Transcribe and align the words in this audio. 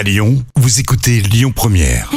À 0.00 0.02
Lyon, 0.02 0.42
vous 0.56 0.80
écoutez 0.80 1.20
Lyon 1.20 1.52
Première. 1.54 2.10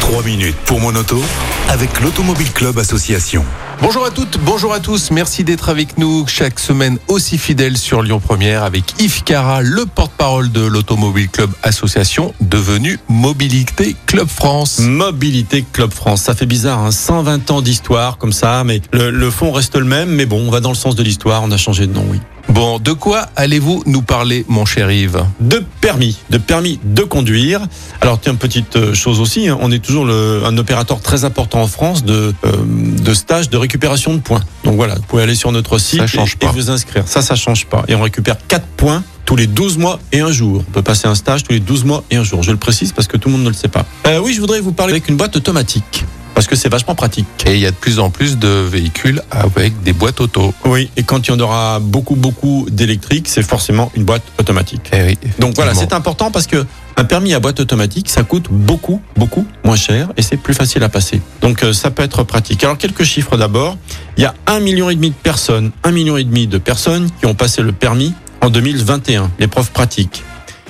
3 0.00 0.22
minutes 0.24 0.56
pour 0.64 0.80
mon 0.80 0.96
auto 0.96 1.22
avec 1.68 2.00
l'Automobile 2.00 2.50
Club 2.52 2.78
Association. 2.78 3.44
Bonjour 3.82 4.06
à 4.06 4.10
toutes, 4.10 4.38
bonjour 4.38 4.72
à 4.72 4.80
tous. 4.80 5.10
Merci 5.10 5.44
d'être 5.44 5.68
avec 5.68 5.98
nous 5.98 6.26
chaque 6.26 6.58
semaine 6.58 6.96
aussi 7.08 7.36
fidèle 7.36 7.76
sur 7.76 8.00
Lyon 8.00 8.18
Première 8.18 8.62
avec 8.62 8.98
Yves 8.98 9.24
Cara, 9.24 9.60
le 9.60 9.84
porte-parole 9.84 10.50
de 10.50 10.62
l'Automobile 10.62 11.28
Club 11.28 11.50
Association, 11.62 12.32
devenu 12.40 12.98
Mobilité 13.10 13.94
Club 14.06 14.28
France. 14.28 14.78
Mobilité 14.78 15.66
Club 15.70 15.92
France. 15.92 16.22
Ça 16.22 16.34
fait 16.34 16.46
bizarre, 16.46 16.78
hein 16.78 16.92
120 16.92 17.50
ans 17.50 17.60
d'histoire 17.60 18.16
comme 18.16 18.32
ça, 18.32 18.64
mais 18.64 18.80
le, 18.94 19.10
le 19.10 19.30
fond 19.30 19.52
reste 19.52 19.76
le 19.76 19.84
même. 19.84 20.08
Mais 20.08 20.24
bon, 20.24 20.40
on 20.48 20.50
va 20.50 20.60
dans 20.60 20.70
le 20.70 20.76
sens 20.76 20.94
de 20.94 21.02
l'histoire, 21.02 21.42
on 21.42 21.50
a 21.50 21.58
changé 21.58 21.86
de 21.86 21.92
nom, 21.92 22.06
oui. 22.10 22.20
Bon, 22.48 22.78
de 22.78 22.92
quoi 22.92 23.28
allez-vous 23.36 23.82
nous 23.86 24.02
parler, 24.02 24.44
mon 24.48 24.64
cher 24.64 24.90
Yves 24.90 25.24
De 25.40 25.64
permis, 25.80 26.18
de 26.30 26.38
permis 26.38 26.78
de 26.84 27.02
conduire. 27.02 27.60
Alors 28.00 28.20
tiens, 28.20 28.34
petite 28.34 28.76
euh, 28.76 28.94
chose 28.94 29.20
aussi, 29.20 29.48
hein, 29.48 29.58
on 29.60 29.70
est 29.70 29.78
toujours 29.78 30.04
le, 30.04 30.42
un 30.44 30.56
opérateur 30.58 31.00
très 31.00 31.24
important 31.24 31.62
en 31.62 31.66
France 31.66 32.04
de, 32.04 32.34
euh, 32.44 32.52
de 32.66 33.14
stage 33.14 33.48
de 33.48 33.56
récupération 33.56 34.12
de 34.14 34.20
points. 34.20 34.42
Donc 34.64 34.76
voilà, 34.76 34.96
vous 34.96 35.02
pouvez 35.02 35.22
aller 35.22 35.34
sur 35.34 35.50
notre 35.52 35.78
site 35.78 36.00
Ça 36.00 36.06
change 36.06 36.32
et, 36.32 36.44
et 36.44 36.46
pas. 36.46 36.52
vous 36.52 36.70
inscrire. 36.70 37.04
Ça, 37.06 37.22
ça 37.22 37.36
change 37.36 37.66
pas. 37.66 37.84
Et 37.88 37.94
on 37.94 38.02
récupère 38.02 38.36
4 38.48 38.64
points 38.76 39.02
tous 39.24 39.36
les 39.36 39.46
12 39.46 39.78
mois 39.78 39.98
et 40.10 40.20
un 40.20 40.32
jour. 40.32 40.64
On 40.68 40.72
peut 40.72 40.82
passer 40.82 41.06
un 41.08 41.14
stage 41.14 41.44
tous 41.44 41.52
les 41.52 41.60
12 41.60 41.84
mois 41.84 42.04
et 42.10 42.16
un 42.16 42.24
jour. 42.24 42.42
Je 42.42 42.50
le 42.50 42.56
précise 42.56 42.92
parce 42.92 43.06
que 43.08 43.16
tout 43.16 43.28
le 43.28 43.32
monde 43.34 43.44
ne 43.44 43.48
le 43.48 43.54
sait 43.54 43.68
pas. 43.68 43.86
Euh, 44.06 44.18
oui, 44.18 44.34
je 44.34 44.40
voudrais 44.40 44.60
vous 44.60 44.72
parler 44.72 44.92
avec 44.92 45.08
une 45.08 45.16
boîte 45.16 45.36
automatique. 45.36 46.04
Parce 46.34 46.46
que 46.46 46.56
c'est 46.56 46.68
vachement 46.68 46.94
pratique. 46.94 47.26
Et 47.46 47.54
il 47.54 47.60
y 47.60 47.66
a 47.66 47.70
de 47.70 47.76
plus 47.76 47.98
en 47.98 48.10
plus 48.10 48.38
de 48.38 48.48
véhicules 48.48 49.22
avec 49.30 49.82
des 49.82 49.92
boîtes 49.92 50.20
auto. 50.20 50.54
Oui, 50.64 50.90
et 50.96 51.02
quand 51.02 51.26
il 51.26 51.30
y 51.30 51.34
en 51.34 51.40
aura 51.40 51.78
beaucoup, 51.80 52.14
beaucoup 52.14 52.66
d'électriques, 52.70 53.28
c'est 53.28 53.42
forcément 53.42 53.92
une 53.94 54.04
boîte 54.04 54.22
automatique. 54.38 54.90
Eh 54.92 55.02
oui, 55.02 55.18
Donc 55.38 55.54
voilà, 55.54 55.74
c'est 55.74 55.92
important 55.92 56.30
parce 56.30 56.46
que 56.46 56.64
un 56.96 57.04
permis 57.04 57.34
à 57.34 57.40
boîte 57.40 57.60
automatique, 57.60 58.08
ça 58.10 58.22
coûte 58.22 58.48
beaucoup, 58.50 59.00
beaucoup 59.16 59.46
moins 59.64 59.76
cher 59.76 60.12
et 60.16 60.22
c'est 60.22 60.36
plus 60.36 60.54
facile 60.54 60.82
à 60.82 60.88
passer. 60.88 61.20
Donc 61.40 61.62
euh, 61.62 61.72
ça 61.72 61.90
peut 61.90 62.02
être 62.02 62.22
pratique. 62.22 62.62
Alors 62.64 62.78
quelques 62.78 63.04
chiffres 63.04 63.36
d'abord. 63.36 63.76
Il 64.18 64.22
y 64.22 64.26
a 64.26 64.34
un 64.46 64.60
million 64.60 64.90
et 64.90 64.94
demi 64.94 65.10
de 65.10 65.14
personnes, 65.14 65.72
un 65.84 65.90
million 65.90 66.16
et 66.16 66.24
demi 66.24 66.46
de 66.46 66.58
personnes 66.58 67.08
qui 67.18 67.26
ont 67.26 67.34
passé 67.34 67.62
le 67.62 67.72
permis 67.72 68.12
en 68.42 68.50
2021, 68.50 69.30
l'épreuve 69.38 69.70
pratique. 69.70 70.22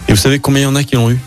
Et 0.09 0.13
vous 0.13 0.19
savez 0.19 0.39
combien 0.39 0.63
il 0.63 0.65
y 0.65 0.69
en 0.69 0.77
a 0.77 0.85
qui 0.85 0.97
l'ont 0.97 1.11
eu? 1.11 1.19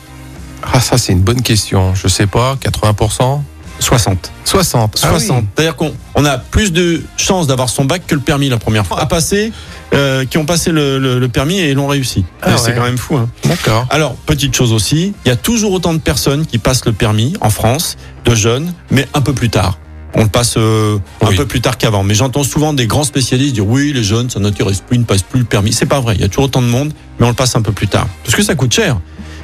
Ah, 0.63 0.79
ça, 0.79 0.97
c'est 0.97 1.11
une 1.11 1.21
bonne 1.21 1.41
question. 1.41 1.93
Je 1.95 2.07
sais 2.07 2.27
pas, 2.27 2.55
80% 2.55 3.41
60. 3.79 4.31
60. 4.45 4.97
60. 4.97 5.45
C'est-à-dire 5.55 5.75
qu'on 5.75 5.93
on 6.15 6.25
a 6.25 6.37
plus 6.37 6.71
de 6.71 7.01
chances 7.17 7.47
d'avoir 7.47 7.69
son 7.69 7.85
bac 7.85 8.03
que 8.07 8.15
le 8.15 8.21
permis 8.21 8.49
la 8.49 8.57
première 8.57 8.85
fois 8.85 8.99
à 8.99 9.05
passer, 9.05 9.51
euh, 9.93 10.25
qui 10.25 10.37
ont 10.37 10.45
passé 10.45 10.71
le, 10.71 10.97
le- 10.99 11.19
le 11.19 11.27
permis 11.27 11.59
et 11.59 11.73
l'ont 11.73 11.87
réussi. 11.87 12.25
Ah 12.41 12.57
C'est 12.57 12.69
ouais. 12.69 12.75
quand 12.75 12.83
même 12.83 12.97
fou. 12.97 13.17
Hein. 13.17 13.29
D'accord. 13.43 13.85
Alors, 13.89 14.15
petite 14.15 14.55
chose 14.55 14.71
aussi, 14.73 15.13
il 15.25 15.27
y 15.27 15.31
a 15.31 15.35
toujours 15.35 15.71
autant 15.73 15.93
de 15.93 15.99
personnes 15.99 16.45
qui 16.45 16.57
passent 16.57 16.85
le 16.85 16.93
permis 16.93 17.33
en 17.41 17.49
France, 17.49 17.97
de 18.23 18.33
jeunes, 18.33 18.73
mais 18.91 19.07
un 19.13 19.21
peu 19.21 19.33
plus 19.33 19.49
tard. 19.49 19.77
On 20.17 20.23
le 20.23 20.29
passe 20.29 20.53
euh, 20.57 20.97
un 21.21 21.33
peu 21.35 21.45
plus 21.45 21.59
tard 21.59 21.77
qu'avant. 21.77 22.03
Mais 22.03 22.13
j'entends 22.13 22.43
souvent 22.43 22.71
des 22.71 22.87
grands 22.87 23.03
spécialistes 23.03 23.53
dire 23.55 23.67
oui, 23.67 23.91
les 23.93 24.03
jeunes, 24.03 24.29
ça 24.29 24.39
n'intéresse 24.39 24.79
plus, 24.79 24.95
ils 24.95 25.01
ne 25.01 25.05
passent 25.05 25.23
plus 25.23 25.39
le 25.39 25.45
permis. 25.45 25.73
C'est 25.73 25.85
pas 25.85 25.99
vrai. 25.99 26.15
Il 26.15 26.21
y 26.21 26.23
a 26.23 26.29
toujours 26.29 26.45
autant 26.45 26.61
de 26.61 26.67
monde, 26.67 26.93
mais 27.19 27.25
on 27.25 27.29
le 27.29 27.35
passe 27.35 27.55
un 27.57 27.61
peu 27.61 27.73
plus 27.73 27.89
tard. 27.89 28.07
Parce 28.23 28.33
que 28.35 28.41
ça 28.41 28.55
coûte 28.55 28.73
cher. 28.73 28.97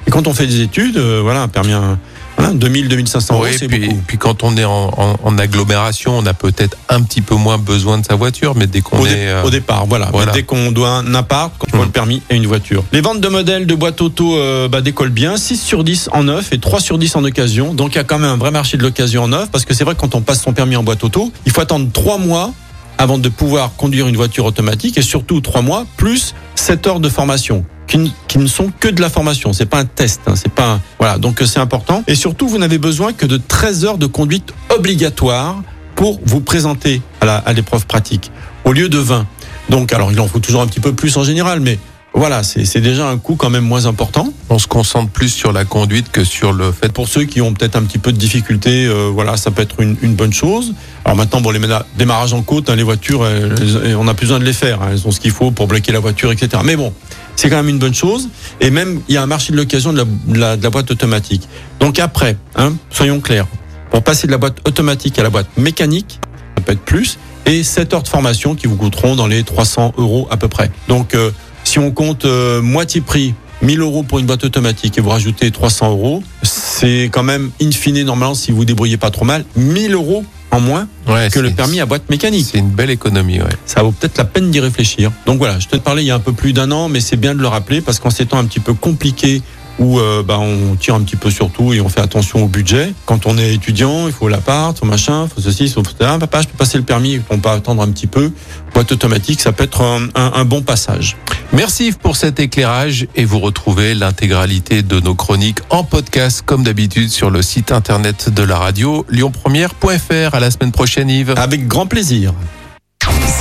Et 0.08 0.12
quand 0.12 0.28
on 0.28 0.34
fait 0.34 0.48
des 0.48 0.62
études, 0.62 0.96
euh, 0.98 1.20
voilà, 1.22 1.42
un 1.42 1.48
permis, 1.50 1.74
un, 1.74 2.00
voilà, 2.42 2.54
2000, 2.56 2.88
2500 2.88 3.34
euros, 3.36 3.44
Oui, 3.46 3.56
c'est 3.58 3.68
puis, 3.68 4.18
quand 4.18 4.44
on 4.44 4.58
est 4.58 4.64
en, 4.66 4.92
en- 4.98 5.16
en 5.24 5.38
agglomération, 5.38 6.18
on 6.18 6.26
a 6.26 6.34
peut-être 6.34 6.78
un 6.90 7.02
petit 7.02 7.22
peu 7.22 7.36
moins 7.36 7.58
besoin 7.58 7.98
de 8.00 8.06
sa 8.06 8.16
voiture, 8.16 8.56
mais 8.56 8.68
dès 8.68 8.82
qu'on 8.82 9.00
Au, 9.00 9.06
dé- 9.08 9.14
est... 9.14 9.28
euh, 9.28 9.44
au 9.44 9.50
départ, 9.50 9.86
voilà. 9.86 10.10
Dès 10.34 10.44
qu'on 10.44 10.72
doit 10.72 10.90
un 10.90 11.14
appart, 11.16 11.54
quand 11.58 11.68
on 11.74 11.78
voit 11.78 11.86
Mm. 11.86 11.90
le 11.90 11.92
permis 11.92 12.22
et 12.30 12.36
une 12.36 12.48
voiture. 12.48 12.84
Les 12.92 13.02
ventes 13.02 13.22
de 13.22 13.28
modèles 13.28 13.66
de 13.66 13.76
boîtes 13.76 14.02
auto 14.02 14.38
euh, 14.38 14.68
bah, 14.68 14.82
décollent 14.82 15.10
bien, 15.10 15.38
6 15.38 15.58
sur 15.62 15.84
10 15.84 16.10
en 16.14 16.24
neuf 16.24 16.52
et 16.54 16.60
3 16.60 16.80
sur 16.80 16.98
10 16.98 17.16
en 17.16 17.24
occasion. 17.24 17.74
Donc 17.74 17.94
il 17.94 17.98
y 17.98 18.02
a 18.02 18.04
quand 18.04 18.20
même 18.20 18.30
un 18.32 18.38
vrai 18.38 18.52
marché 18.52 18.78
de 18.78 18.84
l'occasion 18.84 19.24
en 19.24 19.28
neuf, 19.30 19.50
parce 19.52 19.66
que 19.66 19.74
c'est 19.74 19.84
vrai 19.84 19.96
que 19.96 20.00
quand 20.02 20.16
on 20.16 20.22
passe 20.22 20.42
son 20.42 20.54
permis 20.54 20.76
en 20.76 20.84
boîte 20.84 21.04
auto, 21.04 21.32
il 21.46 21.52
faut 21.52 21.62
attendre 21.62 21.88
3 21.92 22.18
mois 22.18 22.52
avant 22.98 23.18
de 23.18 23.30
pouvoir 23.30 23.72
conduire 23.78 24.08
une 24.08 24.16
voiture 24.16 24.46
automatique 24.46 24.98
et 24.98 25.02
surtout 25.02 25.42
3 25.42 25.62
mois 25.62 25.86
plus 25.98 26.36
7 26.56 26.86
heures 26.88 27.00
de 27.00 27.10
formation. 27.10 27.66
Qui, 27.92 27.98
ne- 27.98 28.10
qui 28.30 28.38
ne 28.38 28.48
sont 28.48 28.72
que 28.80 28.88
de 28.88 29.02
la 29.02 29.10
formation, 29.10 29.52
c'est 29.52 29.66
pas 29.66 29.80
un 29.80 29.86
test, 29.86 30.22
hein, 30.26 30.36
c'est 30.38 30.52
pas 30.52 30.76
un- 30.76 30.82
voilà 30.98 31.18
donc 31.18 31.42
euh, 31.42 31.46
c'est 31.46 31.60
important 31.60 32.04
et 32.08 32.16
surtout 32.16 32.48
vous 32.48 32.58
n'avez 32.58 32.78
besoin 32.78 33.12
que 33.12 33.26
de 33.26 33.36
13 33.36 33.84
heures 33.84 33.98
de 33.98 34.06
conduite 34.06 34.54
obligatoire 34.74 35.62
pour 35.96 36.22
vous 36.26 36.40
présenter 36.40 37.02
à 37.20 37.52
l'épreuve 37.52 37.86
pratique 37.86 38.32
au 38.64 38.72
lieu 38.72 38.88
de 38.88 38.98
20. 38.98 39.28
Donc, 39.70 39.92
alors, 39.94 40.10
il 40.12 40.20
en 40.22 40.28
faut 40.28 40.40
toujours 40.40 40.62
un 40.62 40.68
petit 40.68 40.80
peu 40.80 40.94
plus 40.94 41.16
en 41.18 41.24
général, 41.26 41.60
mais 41.60 41.78
voilà, 42.14 42.44
c'est 42.44 42.80
déjà 42.82 43.08
un 43.10 43.18
coût 43.18 43.36
quand 43.36 43.50
même 43.50 43.64
moins 43.64 43.86
important. 43.86 44.34
On 44.50 44.58
se 44.60 44.68
concentre 44.68 45.10
plus 45.12 45.30
sur 45.30 45.52
la 45.54 45.64
conduite 45.66 46.12
que 46.12 46.24
sur 46.24 46.52
le 46.54 46.72
fait... 46.72 46.92
Pour 46.92 47.08
ceux 47.08 47.24
qui 47.26 47.40
ont 47.42 47.54
peut-être 47.54 47.76
un 47.76 47.84
petit 47.84 48.00
peu 48.00 48.12
de 48.12 48.18
difficulté, 48.18 48.86
euh, 48.86 49.10
voilà, 49.14 49.38
ça 49.38 49.52
peut 49.52 49.62
être 49.62 49.80
une, 49.82 49.96
une 50.02 50.16
bonne 50.16 50.34
chose. 50.34 50.74
Alors 51.06 51.16
maintenant, 51.18 51.40
bon, 51.42 51.52
les 51.52 51.60
démarrages 51.98 52.34
en 52.34 52.42
côte, 52.42 52.70
hein, 52.70 52.76
les 52.76 52.84
voitures, 52.84 53.26
elles- 53.28 53.56
elles- 53.86 53.96
on 53.96 54.04
n'a 54.06 54.14
plus 54.14 54.26
besoin 54.26 54.40
de 54.40 54.46
les 54.46 54.54
faire. 54.54 54.82
hein, 54.82 54.90
elles 54.92 55.08
ont 55.08 55.12
ce 55.12 55.20
qu'il 55.20 55.32
faut 55.32 55.52
pour 55.52 55.68
bloquer 55.68 55.92
la 55.92 56.00
voiture, 56.00 56.32
etc. 56.32 56.62
Mais 56.66 56.76
bon, 56.76 56.92
c'est 57.36 57.50
quand 57.50 57.58
même 57.58 57.70
une 57.70 57.80
bonne 57.80 57.94
chose. 57.94 58.30
Et 58.60 58.70
même, 58.70 59.02
il 59.08 59.16
y 59.16 59.18
a 59.18 59.24
un 59.24 59.28
marché 59.28 59.52
de 59.52 59.58
l'occasion 59.58 59.94
de 59.94 59.98
la, 60.38 60.56
de 60.56 60.64
la- 60.64 60.70
boîte 60.70 60.92
automatique. 60.92 61.48
Donc 61.80 62.00
après, 62.00 62.38
hein, 62.56 62.74
soyons 62.90 63.20
clairs, 63.20 63.48
pour 63.90 64.04
passer 64.04 64.28
de 64.28 64.32
la 64.32 64.38
boîte 64.38 64.60
automatique 64.68 65.18
à 65.20 65.24
la 65.24 65.30
boîte 65.30 65.48
mécanique, 65.58 66.20
ça 66.58 66.64
peut 66.64 66.72
être 66.74 66.82
plus, 66.82 67.18
et 67.46 67.64
7 67.64 67.94
heures 67.94 68.04
de 68.04 68.08
formation 68.08 68.56
qui 68.56 68.68
vous 68.68 68.76
coûteront 68.76 69.16
dans 69.16 69.28
les 69.28 69.44
300 69.44 69.94
euros 69.98 70.28
à 70.32 70.38
peu 70.38 70.48
près. 70.48 70.72
Donc, 70.88 71.16
euh, 71.16 71.32
si 71.64 71.80
on 71.80 71.92
compte 71.92 72.26
euh, 72.26 72.62
moitié 72.62 73.02
prix, 73.02 73.34
1000 73.62 73.80
euros 73.82 74.04
pour 74.04 74.20
une 74.20 74.26
boîte 74.26 74.44
automatique 74.44 74.98
et 74.98 75.02
vous 75.02 75.10
rajoutez 75.10 75.52
300 75.52 75.92
euros, 75.92 76.24
c'est 76.44 77.10
quand 77.12 77.24
même 77.24 77.52
in 77.62 77.72
fine 77.72 78.02
normalement 78.04 78.34
si 78.34 78.52
vous 78.52 78.66
débrouillez 78.66 78.98
pas 78.98 79.12
trop 79.12 79.26
mal, 79.26 79.46
1000 79.56 79.94
euros 79.94 80.26
en 80.52 80.60
moins 80.60 80.88
Ouais, 81.08 81.30
que 81.32 81.40
le 81.40 81.52
permis 81.52 81.80
à 81.80 81.86
boîte 81.86 82.10
mécanique. 82.10 82.48
C'est 82.52 82.60
une 82.60 82.70
belle 82.70 82.90
économie, 82.90 83.42
ouais. 83.42 83.50
Ça 83.66 83.82
vaut 83.82 83.92
peut-être 83.92 84.18
la 84.18 84.26
peine 84.26 84.52
d'y 84.52 84.60
réfléchir. 84.60 85.12
Donc 85.26 85.40
voilà, 85.40 85.60
je 85.60 85.68
te 85.68 85.78
parlais 85.78 86.04
il 86.04 86.08
y 86.08 86.12
a 86.12 86.16
un 86.16 86.20
peu 86.20 86.34
plus 86.34 86.54
d'un 86.54 86.72
an, 86.72 86.90
mais 86.90 87.00
c'est 87.00 87.18
bien 87.18 87.34
de 87.34 87.42
le 87.42 87.48
rappeler 87.48 87.82
parce 87.82 88.00
qu'en 88.00 88.10
ces 88.10 88.26
temps 88.26 88.38
un 88.38 88.46
petit 88.46 88.60
peu 88.60 88.74
compliqués 88.74 89.42
où 89.80 90.00
euh, 90.00 90.24
bah, 90.24 90.38
on 90.40 90.76
tire 90.76 90.96
un 90.96 91.02
petit 91.02 91.16
peu 91.16 91.30
sur 91.32 91.50
tout 91.50 91.74
et 91.74 91.82
on 91.82 91.90
fait 91.90 92.02
attention 92.02 92.44
au 92.44 92.48
budget. 92.48 92.94
Quand 93.06 93.26
on 93.26 93.38
est 93.38 93.54
étudiant, 93.54 94.08
il 94.08 94.14
faut 94.14 94.28
l'appart, 94.28 94.78
faut 94.78 94.86
machin, 94.86 95.28
faut 95.28 95.42
ceci, 95.42 95.68
faut 95.70 95.84
cela. 95.84 96.18
Papa, 96.20 96.42
je 96.42 96.48
peux 96.48 96.58
passer 96.58 96.78
le 96.78 96.84
permis, 96.84 97.20
on 97.30 97.40
peut 97.40 97.50
attendre 97.50 97.82
un 97.82 97.90
petit 97.92 98.08
peu. 98.08 98.32
Boîte 98.74 98.92
automatique, 98.92 99.42
ça 99.42 99.52
peut 99.52 99.64
être 99.64 99.82
un, 99.82 100.04
un- 100.16 100.32
un 100.36 100.46
bon 100.46 100.62
passage. 100.62 101.18
Merci 101.54 101.88
Yves 101.88 101.98
pour 101.98 102.16
cet 102.16 102.40
éclairage 102.40 103.08
et 103.16 103.26
vous 103.26 103.40
retrouvez 103.40 103.94
l'intégralité 103.96 104.84
de 104.84 105.00
nos 105.00 105.16
chroniques 105.16 105.60
en 105.70 105.84
podcast 105.84 106.44
comme 106.46 106.64
d'habitude 106.64 107.10
sur 107.10 107.30
le 107.30 107.42
site 107.42 107.72
internet 107.72 108.30
de 108.34 108.44
la 108.44 108.58
radio 108.58 109.06
lyonpremière.fr. 109.10 110.34
À 110.36 110.40
la 110.40 110.52
semaine 110.52 110.72
prochaine 110.72 111.10
Yves. 111.10 111.34
Avec 111.38 111.68
grand 111.68 111.88
plaisir. 111.88 112.34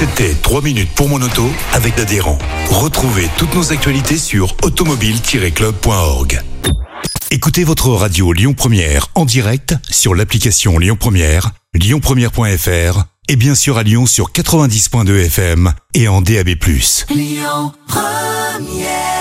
C'était 0.00 0.34
3 0.34 0.62
minutes 0.62 0.88
pour 0.94 1.10
mon 1.10 1.20
auto 1.20 1.46
avec 1.74 1.98
l'adhérent. 1.98 2.38
Retrouvez 2.70 3.28
toutes 3.36 3.54
nos 3.54 3.70
actualités 3.70 4.16
sur 4.16 4.56
automobile-club.org. 4.62 6.42
Écoutez 7.30 7.64
votre 7.64 7.90
radio 7.90 8.32
Lyon 8.32 8.54
Première 8.54 9.08
en 9.14 9.26
direct 9.26 9.74
sur 9.90 10.14
l'application 10.14 10.78
Lyon 10.78 10.96
Première, 10.98 11.50
lyonpremière.fr 11.74 13.04
et 13.28 13.36
bien 13.36 13.54
sûr 13.54 13.76
à 13.76 13.82
Lyon 13.82 14.06
sur 14.06 14.32
90.2 14.32 15.26
FM 15.26 15.74
et 15.92 16.08
en 16.08 16.22
DAB+. 16.22 16.48
Lyon 17.10 17.74
Première 17.86 19.19